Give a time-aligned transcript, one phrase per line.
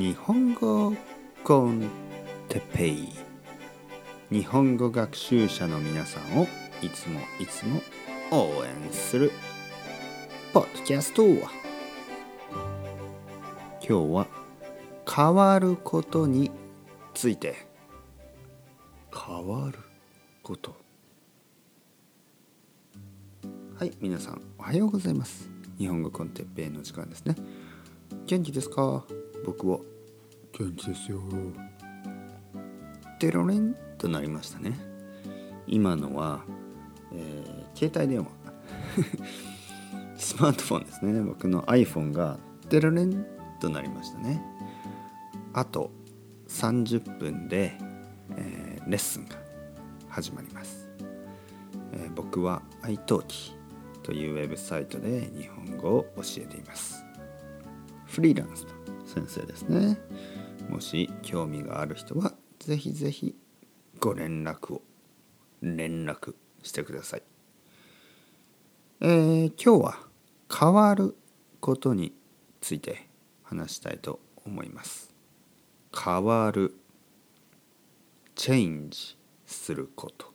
[0.00, 0.94] 日本語
[1.44, 1.86] コン
[2.48, 3.08] テペイ。
[4.30, 6.46] 日本語学習者の皆さんを
[6.80, 7.82] いつもいつも
[8.30, 9.30] 応援する
[10.54, 11.42] ポッドキャスト今
[13.82, 14.26] 日は
[15.06, 16.50] 変わることに
[17.12, 17.68] ついて。
[19.14, 19.80] 変わる
[20.42, 20.74] こと。
[23.78, 25.50] はい皆さんおはようございます。
[25.76, 27.36] 日本語コンテッペイの時間ですね。
[28.24, 29.04] 元気ですか？
[29.44, 29.78] 僕は
[30.58, 31.20] 元気ですよ。
[33.18, 34.78] テロレンとなりましたね。
[35.66, 36.44] 今のは、
[37.12, 38.30] えー、携帯電話。
[40.16, 41.20] スマートフォンですね。
[41.22, 43.26] 僕の iPhone がテロレン
[43.60, 44.42] となりましたね。
[45.52, 45.90] あと
[46.48, 47.72] 30分で、
[48.36, 49.36] えー、レッスンが
[50.08, 50.88] 始まります、
[51.92, 53.52] えー、僕は iTalki
[54.02, 57.04] というウェブサイトで日本語を教えています。
[58.06, 58.69] フリーランスの
[59.10, 59.98] 先生ですね。
[60.68, 63.34] もし興味がある人はぜひぜひ
[63.98, 64.82] ご連絡を
[65.60, 67.22] 連絡してください。
[69.00, 69.98] えー、今日は
[70.48, 71.16] 変わる
[71.58, 72.14] ことに
[72.60, 73.08] ついて
[73.42, 75.12] 話したいと思います。
[75.92, 76.76] 変わる
[78.36, 80.32] チェンジすること。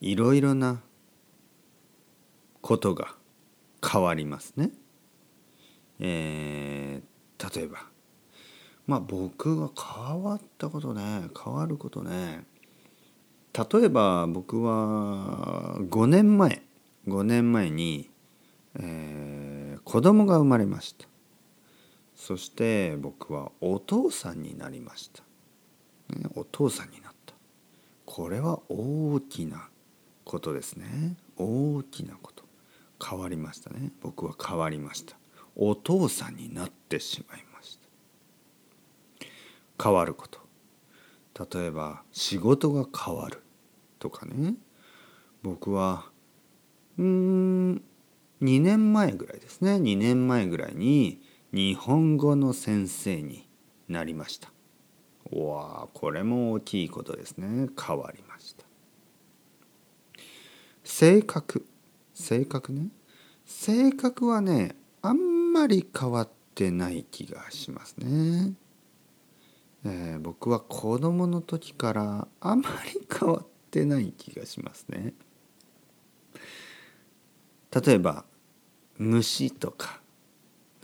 [0.00, 0.80] いろいろな
[2.62, 3.16] ことが
[3.86, 4.70] 変わりますね。
[6.00, 7.78] えー、例えば。
[8.86, 12.44] まあ僕が変わったことね変わることね。
[13.52, 16.62] 例えば僕は5年前
[17.06, 18.10] 5年前に、
[18.78, 21.06] えー、子供が生まれました。
[22.14, 25.22] そして僕はお父さんになりました、
[26.16, 27.34] ね、お父さんになった。
[28.04, 29.68] これは大きな
[30.24, 31.16] ことですね。
[31.36, 32.44] 大きなこと。
[33.04, 33.92] 変わりましたね。
[34.02, 35.16] 僕は変わりました。
[35.58, 39.26] お父さんになってしまいました。
[39.82, 40.38] 変わること。
[41.60, 43.42] 例えば仕事が変わる
[43.98, 44.54] とかね。
[45.42, 46.06] 僕は
[46.96, 47.82] うん
[48.40, 49.74] 2年前ぐらいですね。
[49.74, 51.20] 2年前ぐらいに
[51.52, 53.48] 日本語の先生に
[53.88, 54.52] なりました。
[55.32, 57.68] わあこれも大きいことですね。
[57.80, 58.64] 変わりました。
[60.84, 61.66] 性格。
[62.14, 62.88] 性格ね。
[63.44, 68.52] 性格はねあんまり変わってない気がしますね、
[69.84, 72.62] えー、僕は子供の時からあま
[72.94, 75.14] り変わってない気がしますね。
[77.70, 78.24] 例えば
[78.98, 80.00] 虫とか、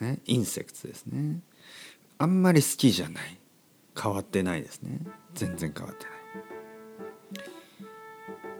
[0.01, 1.41] ね、インセクツですね。
[2.19, 3.39] あんまり好きじゃない。
[4.01, 5.01] 変わってないですね。
[5.35, 6.15] 全然変わってない。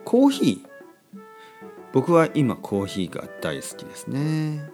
[0.05, 1.21] コーヒー。
[1.93, 4.71] 僕は今コーヒーが大好きですね。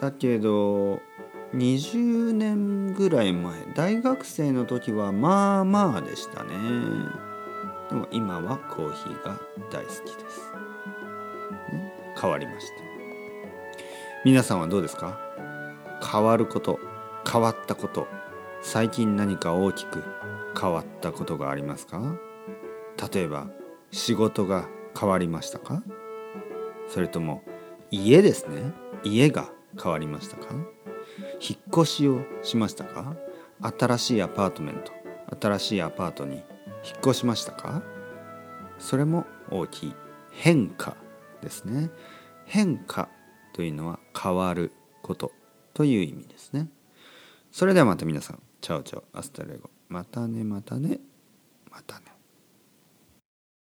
[0.00, 1.02] だけど
[1.54, 6.50] 20年ぐらい前大学生の時はまあまあでしたね。
[7.90, 9.38] でも今はコーヒーが
[9.70, 10.40] 大好きです、
[11.72, 12.72] ね、変わりました。
[14.24, 15.18] 皆さんはどうですか？
[16.10, 16.78] 変わること
[17.30, 18.08] 変わったこと
[18.62, 20.02] 最近何か大きく
[20.58, 22.16] 変わったことがありますか？
[23.12, 23.50] 例えば
[23.90, 24.66] 仕事が
[24.98, 25.82] 変わりましたか？
[26.88, 27.42] それとも
[27.90, 28.72] 家ですね。
[29.04, 29.50] 家が
[29.82, 30.54] 変わりましたか？
[31.40, 33.16] 引っ越しをしましたか？
[33.78, 34.92] 新しいアパートメント
[35.40, 36.44] 新しいアパートに引っ
[37.00, 37.82] 越しましたか？
[38.78, 39.94] それも大きい
[40.32, 40.96] 変化
[41.42, 41.90] ですね。
[42.46, 43.08] 変化
[43.52, 44.72] というのは変わる
[45.02, 45.32] こと
[45.74, 46.68] という意味ですね。
[47.52, 48.42] それではまた皆さん。
[48.60, 49.70] Chao chao。Hasta luego。
[49.88, 51.00] またねまたね
[51.70, 52.06] またね。